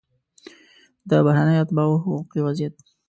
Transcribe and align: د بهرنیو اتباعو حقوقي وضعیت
د 1.09 1.11
بهرنیو 1.25 1.63
اتباعو 1.63 2.01
حقوقي 2.03 2.39
وضعیت 2.45 2.75